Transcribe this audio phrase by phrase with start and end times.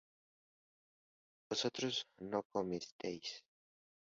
[1.47, 3.45] vosotros no comisteis